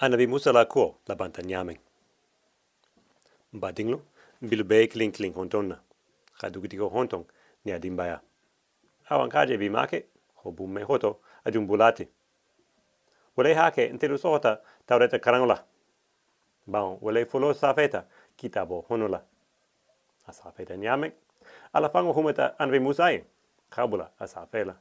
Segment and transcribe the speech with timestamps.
[0.00, 1.78] Anabi Musa la ko la banta nyameng.
[3.52, 4.00] Mba dinglo,
[4.40, 5.80] bilu be kling kling hontonna.
[6.38, 7.24] Ka dugitiko hontong
[7.64, 8.20] ni adimbaya.
[9.10, 12.06] Awan kaje bi make, ho bumme hoto ajum bulati.
[13.36, 15.64] Wale hake ntiru sohota taureta karangola.
[16.66, 18.04] Baon, wale fulo safeta
[18.36, 19.22] kitabo honola.
[20.28, 21.12] A safeta nyameng.
[21.72, 23.24] Ala fango humeta anabi Musa ai.
[23.70, 24.76] Kabula a safela.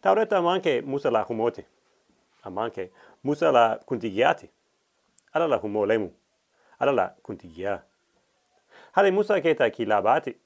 [0.00, 1.66] Taureta manke Musa la humote.
[2.42, 2.90] A manke
[3.22, 4.50] Musa la kuntigiati.
[5.32, 6.10] Ala la humo lemu.
[6.78, 7.82] Ala la kuntigia.
[8.92, 10.36] Hale Musa keta ki la bati.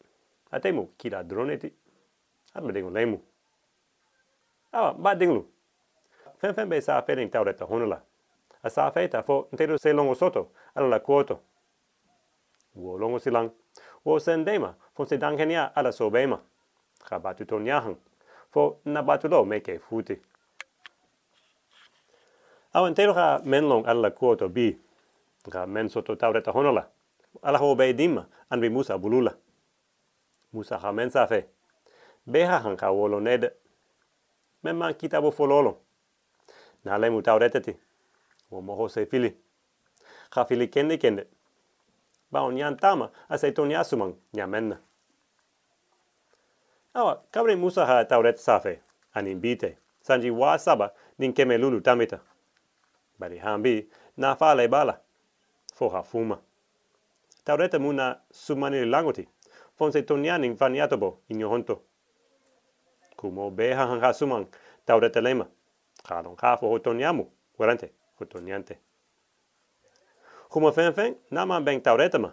[0.50, 1.72] Atemu ki la droneti.
[2.55, 3.20] Ala dengu lemu.
[4.72, 5.46] Awa, ba dinglu.
[6.38, 8.02] Fen fen be sa feling taureta honula.
[8.62, 10.50] A sa feta fo nteru se longo soto.
[10.74, 11.41] Ala la kuoto.
[12.74, 13.50] Wo longo silang.
[14.05, 16.41] Wo sendema fo se dankenia ala sobema.
[17.05, 17.97] Ka batu ton yahang.
[18.50, 20.20] Fo na batu lo meke futi.
[22.74, 24.77] Awan tero ha men long ala kuoto bi.
[25.51, 26.86] Ka men soto taureta honola.
[27.42, 29.34] Ala ho be dimma anbi Musa bulula.
[30.53, 31.45] Musa ha men safe.
[32.27, 33.52] Beha han ka wolo ned.
[34.62, 35.77] Men man kitabo fololo.
[36.84, 37.77] Na lemu taureta ti.
[38.50, 39.36] Wo moho se fili.
[40.30, 41.27] Ka fili kende kende.
[42.33, 44.80] Ba on yan tama a se ton yasumang nya menna.
[46.95, 48.80] Awa, kabre Musa ha taureta safe.
[49.14, 49.77] Anin bite.
[50.02, 52.20] Sanji wa saba nin keme lulu tamita.
[53.19, 55.01] Bari hambi na fale bala.
[55.75, 56.39] Fo ha fuma.
[57.45, 59.29] Taureta muna sumani langoti.
[59.77, 61.83] Fon se tonianing vaniatobo in yo honto.
[63.17, 64.47] Kumo beha han ha sumang
[64.87, 65.47] taureta lema.
[66.03, 67.31] Kalon ha fo hotoniamu.
[67.57, 68.79] Guarante, hotoniante.
[70.48, 70.92] Kumo fen
[71.65, 72.33] beng taureta ma.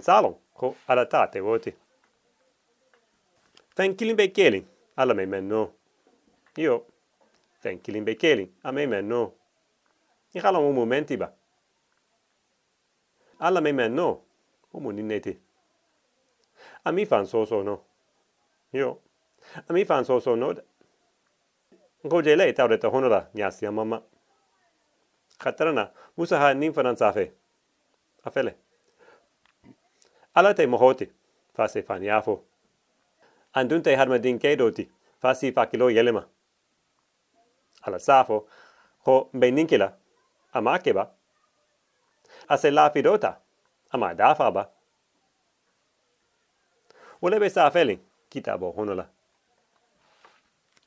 [0.00, 1.74] Salon, ko ala tate voti.
[3.76, 4.64] Fen kilimbe kelin,
[4.96, 5.70] ala me men no.
[6.58, 6.84] Io,
[7.60, 9.32] fen kilimbe kelin, a me men no.
[10.34, 11.32] I halon un momenti ba.
[13.40, 14.22] Alla me men no.
[14.74, 15.38] Omo nineti.
[16.84, 17.80] A mi fan so so no.
[18.72, 18.98] Io.
[19.68, 20.54] A mi fan so so no.
[22.04, 24.02] Ngo je lei tau reta honora nyasi a mama.
[25.38, 27.32] Khatarana musa ha nin fanan safe.
[28.24, 28.54] Afele.
[30.34, 31.08] Ala te mohoti.
[31.54, 32.44] Fase fan yafo.
[33.54, 34.88] Andunte harma din kedoti.
[35.22, 36.26] Fasi fakilo yelema.
[37.82, 38.46] Ala safo.
[39.06, 39.92] Ho beninkila
[40.58, 41.10] ama keba.
[42.48, 43.36] Ase la fidota,
[43.90, 44.68] ama dafa ba.
[47.22, 49.06] Wole be sa feeling, kita bo honola.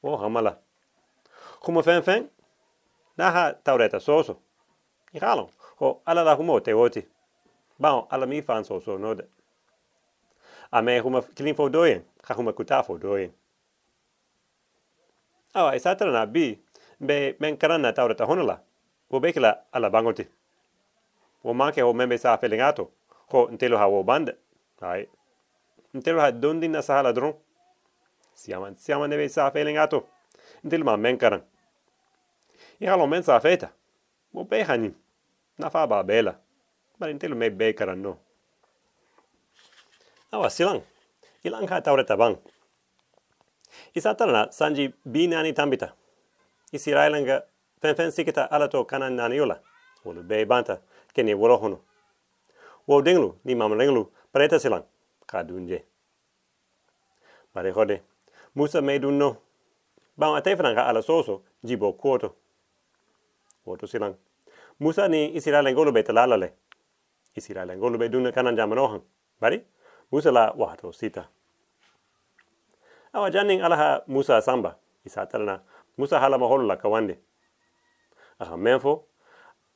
[0.03, 0.57] O hamala.
[1.59, 2.29] Kuma fen fen,
[3.17, 4.37] na ha taureta soso.
[5.13, 5.49] I halon,
[5.79, 7.05] ho ala la humo te oti.
[7.79, 8.63] Bao ala mi fan
[8.99, 9.25] node.
[10.71, 13.31] A me huma kilin fo doyen, ha huma kuta fo doyen.
[15.53, 16.57] Awa, isatara na bi,
[16.99, 18.61] be men karana taureta honola.
[19.11, 20.25] Wo bekila ala bangoti
[21.43, 22.91] wo manke ho membe sa felingato
[23.31, 24.35] ho ntelo ha wo bande.
[24.81, 25.07] Ai
[25.93, 27.33] ntelo ha dondi na sa hala dron.
[28.33, 30.07] Siama siama nebe sa felingato
[30.63, 31.41] ntelo ma men karan.
[32.79, 33.71] I halo men sa feta.
[34.33, 34.93] Wo be hani
[35.57, 36.35] na fa ba bela.
[36.99, 38.17] Bari ntelo me be karan no.
[40.31, 40.81] Awa silang.
[41.43, 42.37] Ilang ha taureta bang.
[43.95, 45.93] Isatana sanji binani tambita.
[46.73, 47.43] Isirailanga
[47.81, 49.59] fen fen sikita ala to kanan nani yola.
[50.05, 50.81] Wolu be banta
[51.13, 51.79] keni wolo hono.
[52.87, 54.85] Wo dinglu ni mam lenglu pareta silang
[55.27, 55.83] ka dunje.
[57.53, 58.01] Bare hode
[58.55, 59.37] musa me dunno.
[60.17, 62.35] Ba ate fran ka ala soso jibo koto
[63.65, 64.15] woto silang
[64.79, 66.53] musa ni isira lengolo be talala le.
[67.35, 69.01] Isira lengolo be dunna kanan jamano han
[69.39, 69.61] bari
[70.11, 71.27] musa la wato sita.
[73.13, 75.61] Awa janning alaha musa samba isa talna
[75.97, 76.37] musa hala
[78.41, 79.05] maholo la kawande aha menfo.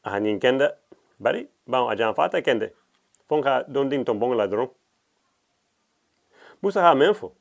[0.04, 0.70] Aha nin kende.
[1.20, 2.74] Bari ba a jan fata kende.
[3.30, 4.70] Fonka don ding ton bongla dron
[6.62, 7.32] musa ha menfo.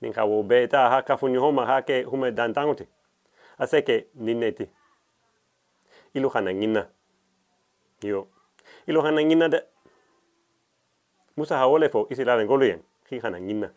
[0.00, 2.86] Nin ka wo beta ha ka funyo homa ha ke hume dan tangote
[3.58, 4.66] aseke nineti
[6.14, 6.88] ilu hana ngina
[8.02, 8.28] yo
[8.86, 9.60] ilu hana ngina de.
[11.36, 13.70] Musa ha wole fo isi laren goluyen ki hana ngina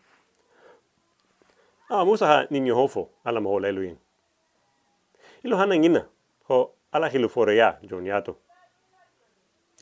[1.90, 3.96] ah musa ha ninyo hofo ala mo leluyen
[5.44, 6.06] ilu hana ngina
[6.48, 8.36] ho ala hilu fore ya joniato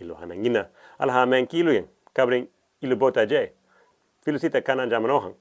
[0.00, 0.68] ilu hana ngina.
[0.98, 2.48] Ala ha men kilu yen kabrin
[2.80, 3.52] ilu bota je
[4.22, 5.34] filu sita kanan jamano han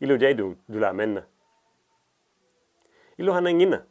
[0.00, 1.26] ilu je du dula menna.
[3.18, 3.84] Ilu hana ngina.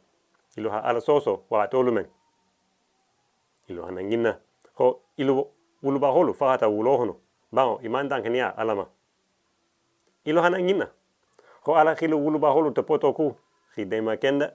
[0.56, 2.06] Ilu ha ala soso wa tolu men.
[3.68, 4.40] Ilu hana ngina.
[4.74, 5.46] Ho ilu
[5.82, 7.16] ulu ba holu fahata ulo hono.
[7.52, 8.86] Bao imandan kenia alama
[10.24, 10.90] ilu hana ngina.
[11.62, 13.36] Ho ala hilu ulu ba holu te poto ku.
[13.76, 14.52] Hidema kenda.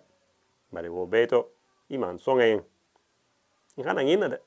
[0.71, 1.49] Bari wo beto
[1.89, 2.63] iman songen
[3.77, 4.37] Ngana ngina de.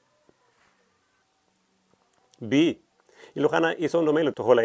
[2.40, 2.78] B.
[3.34, 4.62] Ilu kana iso no melu to hola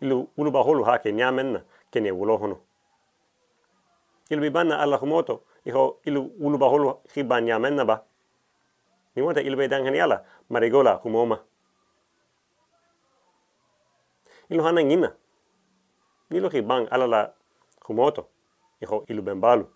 [0.00, 2.60] ilu ulu ba holu hake nyamenna kene ulo hono.
[4.30, 5.42] Ilu bibana ala humoto.
[5.64, 8.04] Iko ilu ulu ba holu hiba nyamenna ba.
[9.16, 11.40] Ni wanta ilu bedang hani ala marigola humoma.
[14.50, 15.16] Ilu hana ngina.
[16.30, 17.32] Ilu hibang ala la
[17.86, 18.28] humoto.
[18.80, 19.66] Iko ilu bembalu.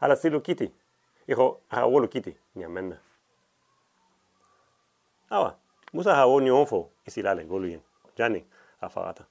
[0.00, 0.72] Ala silu kiti.
[1.26, 2.96] Iko ha wolu kiti nyamenna.
[5.30, 5.56] Awa.
[5.92, 7.80] Musa ha wo nyonfo isilale golu yin.
[8.16, 8.44] Jani
[8.80, 9.24] afaata.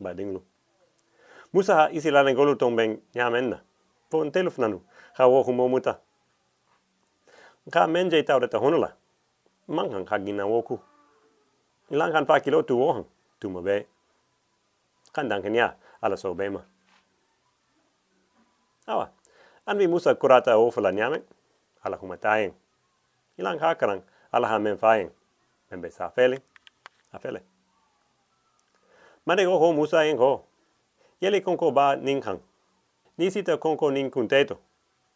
[0.00, 0.42] Ba dinglu.
[1.52, 3.62] Musa ha isilale golu tombeng nyamenna.
[4.10, 4.80] Po nteluf nanu.
[5.14, 6.00] Ha wo humo muta.
[7.70, 8.96] Ka menje tau reta honula.
[9.68, 10.78] Manghang hagina woku.
[11.90, 13.04] Ilang kan pa kilo tu wohang.
[13.40, 13.86] Tu mabe.
[15.12, 16.64] Kan dangkan ya ala so bema.
[19.68, 21.24] Anvi Musa kurata ofala nyameng.
[21.84, 22.54] Ala humatayeng.
[23.36, 24.00] Ilang hakarang.
[24.32, 25.10] Ala ha men faing
[25.70, 26.40] men be sa fele.
[27.12, 27.40] A fele
[29.26, 30.44] mane go ho musa en go
[31.20, 32.40] yele konko ba ning hang
[33.18, 34.56] ni sita konko ning kunteto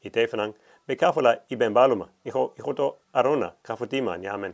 [0.04, 0.54] i te fanang
[0.87, 2.08] be kafala i ben baluma.
[2.25, 4.52] I ho i hoto arona kafutima nyamen.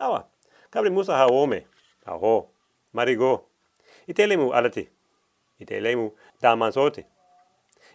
[0.00, 0.24] Awa.
[0.70, 1.66] Kabri musa ha ome.
[2.06, 2.48] A ho.
[2.94, 3.44] Marigo.
[4.08, 4.88] I te lemu alati.
[5.60, 6.10] I te lemu
[6.42, 7.04] damansote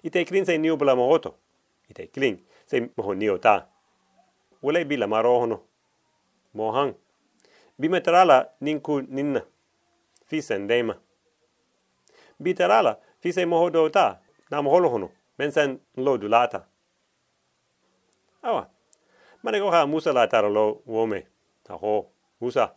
[0.05, 1.33] i te klin se niu bla mohoto
[1.89, 2.37] i te klin
[2.69, 3.55] se moho niu ta.
[4.61, 5.57] Wala bila marohono.
[6.53, 6.93] Mohang
[7.79, 9.41] bimetrala ninku ninna.
[10.25, 10.95] Fisen dema
[12.39, 14.19] bitarala fise mohodo ta
[14.51, 16.65] na moholo hono bensen lo dulata
[18.41, 18.69] awa.
[19.43, 21.27] Mane go ha musa la taralo wome.
[21.63, 22.11] Ta ho
[22.41, 22.73] musa.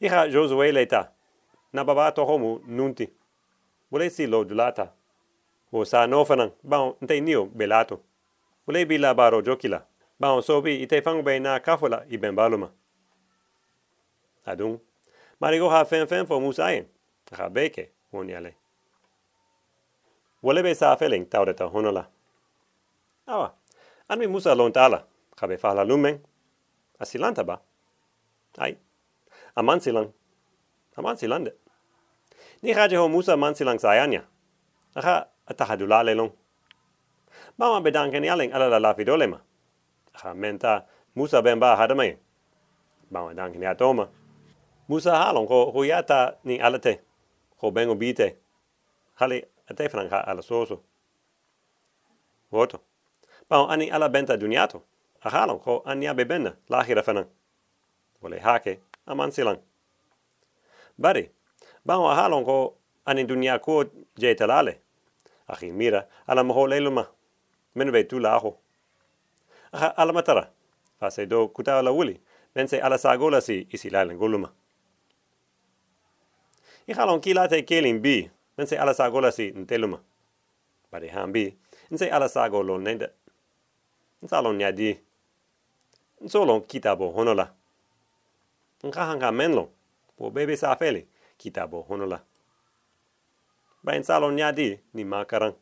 [0.00, 1.12] Iha josue leta
[1.72, 3.08] na baba to homu nunti.
[3.90, 4.92] Wala si lo dulata
[5.72, 8.00] o sa no fanan ba nte nio belato.
[8.66, 9.82] Wala bila baro jokila
[10.20, 12.70] ba on sobi ite fang be na kafula i ben baluma.
[14.46, 14.80] Adun
[15.40, 16.86] mari go ha fen fen fo musayen
[17.32, 18.54] ha beke woni ale
[20.42, 22.06] wole be sa feling tawreta honola.
[23.26, 23.52] Awa
[24.08, 25.04] an mi musa lon tala
[25.40, 26.20] ha be fala lumen.
[27.00, 27.60] Asilanta ba
[28.58, 28.76] ai
[29.56, 30.12] aman silang
[30.96, 31.52] aman silande.
[32.62, 34.22] Ni haje ho musa man silang sayanya
[34.94, 36.32] aha atahadula lelong
[37.58, 39.40] ba ma bedanken yaleng ala la lafidolema
[40.12, 42.18] ha menta musa ben ba hadame
[43.10, 44.08] ba ma danken ya toma
[44.88, 47.00] musa halon ko ho yata ni alate.
[47.60, 48.36] Ko bengo bite.
[49.14, 50.82] Hali ate franca ala soso.
[52.50, 52.80] Voto
[53.48, 54.82] ba ani ala benta duniato.
[55.24, 57.26] A halon ko ani abe benna lahira fanan
[58.20, 59.58] wole hake aman silang.
[60.98, 61.30] Bari
[61.86, 62.74] ba a halon ko
[63.06, 63.84] ani dunia ko
[65.52, 67.04] ahi mira ala mo leluma
[67.74, 68.56] menu be tu laho
[69.72, 70.44] aha ala matara
[70.98, 72.20] fa se do kuta la wuli
[72.54, 74.48] men se ala sagola si isi la ngoluma
[76.88, 79.98] i halon kila te kelin bi men se ala sagola si nteluma
[80.92, 81.56] bari han bi
[81.90, 83.08] nse ala sagolo nende
[84.22, 85.00] nsalon nyadi
[86.20, 87.54] nsolon kitabo honola
[88.84, 89.64] nka hanga menlo
[90.16, 91.06] po bebe sa fele
[91.38, 92.20] kitabo honola
[93.84, 94.34] ba in salon
[94.94, 95.54] ni makaran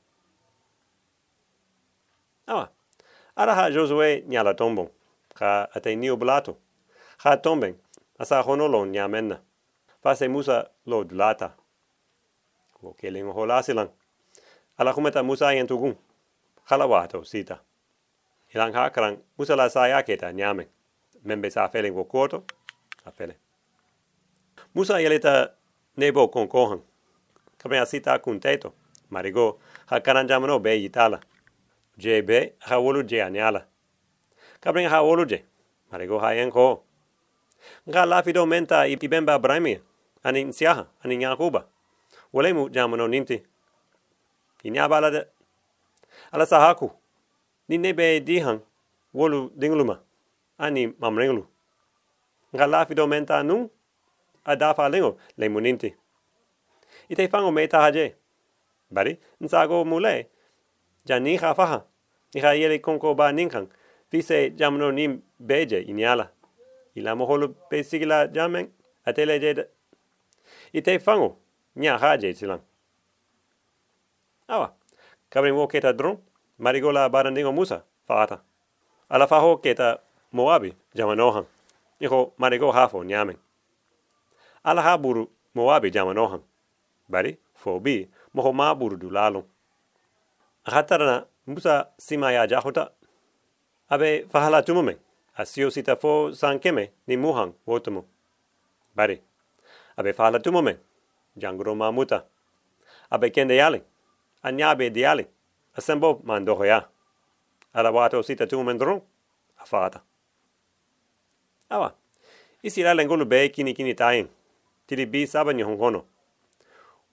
[2.46, 2.70] awa
[3.37, 4.88] ara ha josue nyala tombon
[5.35, 6.56] ka ate ni oblato.
[7.18, 7.75] Ha tomben
[8.18, 9.40] asa honolo nyamenna
[10.02, 11.49] fa se musa lo dlata.
[12.83, 13.88] Wo kelen ho lasilan
[14.78, 15.97] ala kumeta musa yen tugun.
[16.68, 17.56] Khala wato sita.
[18.54, 20.68] Ilang ha karan musa la sa ya keta nyamen
[21.25, 22.44] membe sa felen wo koto
[23.04, 23.35] a fele
[24.75, 25.54] musa yeleta
[25.97, 26.80] nebo kon kohan
[27.61, 28.73] kame asita kun teto
[29.11, 30.00] marigo ha
[30.59, 31.21] be yitala
[31.97, 33.67] je be ha wolu je anyala
[34.61, 35.45] kabring ha je
[35.93, 36.85] marigo ha yen ko
[37.88, 39.81] nga la fido menta i bemba brami
[40.25, 41.67] ani nsiaha ani nyakuba
[42.33, 43.43] wolemu jamano ninti.
[44.62, 45.26] Inya bala de.
[46.33, 46.90] Ala sahaku
[47.69, 48.61] ni nebe dihan
[49.14, 50.00] wolu dingluma
[50.59, 51.47] ani mamrenglu
[52.55, 53.71] nga la fido menta nu
[54.45, 55.95] adafa lengo lemuninti
[57.11, 58.14] ite fango meta haje.
[58.90, 60.31] Bari nsago mule
[61.57, 61.85] faha.
[62.35, 63.69] Ni kha yele konko ba ninkan
[64.12, 66.31] vise jamno nim beje inyala
[66.95, 68.71] ila moholo pesigila jamen
[69.05, 69.67] atele je
[70.73, 71.37] ite fango
[71.76, 72.62] nya haje silang.
[74.49, 74.75] Awa
[75.31, 76.19] kabrin wo keta dron
[76.59, 78.43] marigola barandingo musa fata
[79.09, 79.99] ala faho keta
[80.33, 81.45] moabi jamanohan
[82.00, 83.37] iko marigo hafo nyamen
[84.64, 86.40] ala haburu moabi jamanohan
[87.11, 89.45] bari fobi moho ma burdu lalum
[90.64, 92.90] hatarana musa sima ya jahota
[93.88, 94.97] abe fahala tumume
[95.37, 98.05] asio sita fo sankeme ni muhang wotumu
[98.95, 99.23] bari
[99.97, 100.76] abe fahala tumume
[101.37, 102.25] jangro mamuta
[103.11, 103.83] abe kende yali
[104.43, 105.26] anyabe diali
[105.76, 106.88] asembo mandoho ya
[107.73, 109.00] ala wato sita tumendron
[109.59, 110.00] afata
[111.71, 111.95] awa
[112.62, 114.29] isi la lengolu be kini kini tain
[114.87, 116.05] tili bi saba ni hongono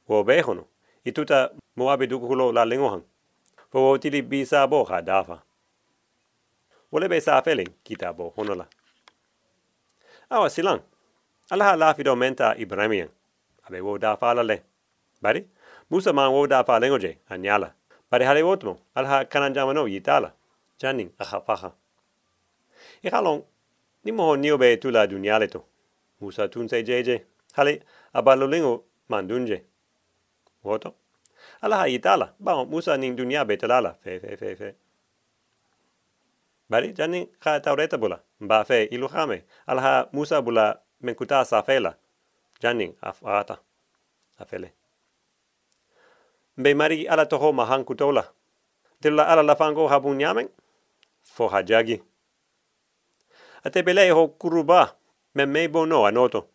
[0.07, 0.65] Wo be hono,
[1.03, 3.03] ituta muabe dukulo la lengohang.
[3.73, 5.41] Wo tiri bi sabo ha dafa.
[6.91, 8.67] Wole be sa feling kita bo honola.
[10.29, 10.81] Awa silang,
[11.49, 13.09] alaha la fido menta Ibrahimian,
[13.67, 14.57] abe wo dafa la.
[15.21, 15.47] Bari,
[15.89, 17.73] musa man wo dafa lengoje, anyala.
[18.09, 20.33] Bari hale wotmo, alaha kananjamano yitala,
[20.79, 21.71] janin aha faha.
[23.03, 23.43] Ikalong,
[24.03, 25.63] ni moho nio be tu la dunyale to.
[26.21, 27.83] Musa tunse jeje, hale
[28.13, 29.63] abalolingo mandunje.
[30.67, 30.95] Woto?
[31.61, 34.75] Alaha itala, bao musa ning dunya be talala, fe fe fe fe.
[36.69, 41.95] Bari jani ka taureta bula, mba fe ilu khame, alaha musa bula menkuta sa fela,
[43.01, 43.57] afata,
[44.37, 44.73] afele.
[46.57, 48.27] Mbe mari ala toho mahang kutola,
[49.01, 50.49] tila ala lafango habun nyameng,
[51.23, 52.03] fo hajagi.
[53.63, 54.95] Ate bele ho kuruba,
[55.35, 56.47] me me bono anoto.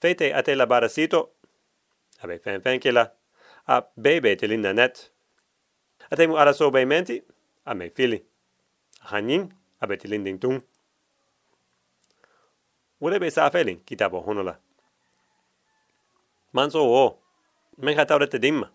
[0.00, 1.30] Fete ate la barasito,
[2.22, 3.12] abe fen fen kila,
[3.66, 5.10] a bebe te linda net.
[6.10, 7.22] Ate mu ala so be menti,
[7.66, 8.22] a me fili.
[9.10, 10.62] Hanin, abe te linding tung.
[13.00, 14.58] Wole be sa felin, kitabo honola.
[16.52, 17.18] Manso o,
[17.78, 18.70] men ha taurete dimma.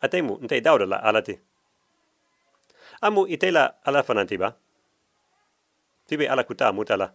[0.00, 1.38] Ate mu, nte dauda la alati.
[3.02, 4.54] Amu itela ala fanantiba.
[6.06, 7.12] Tibe ala kuta mutala.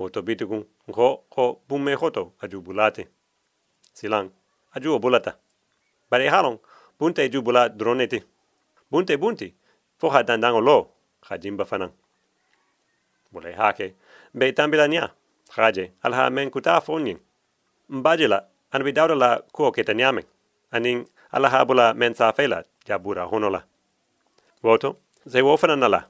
[0.00, 3.08] Oto bitukun, ko ko bumme hoto aju bulate.
[3.92, 4.30] Silang,
[4.72, 5.36] aju o bulata.
[6.10, 6.58] Bare halong,
[6.98, 8.22] bunte ju bula droneti.
[8.90, 9.54] Bunte bunti,
[9.98, 10.88] foha dandango lo,
[11.28, 11.92] hajimba fanang.
[13.32, 13.94] Bule hake,
[14.34, 15.10] be tambila nya,
[15.50, 17.18] haje, alha men kuta fonin.
[17.88, 20.24] Mbajila, anbi dauda la kuo keta nyame.
[20.72, 23.64] Aning alaha bula men sa fela, jabura honola.
[24.62, 24.96] Woto,
[25.28, 26.08] se wofana nala,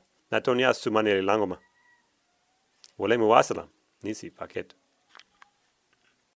[4.03, 4.75] Nisi Parkett.